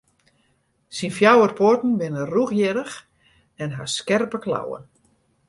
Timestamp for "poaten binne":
1.59-2.23